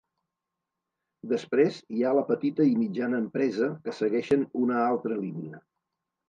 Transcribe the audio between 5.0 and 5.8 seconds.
línia.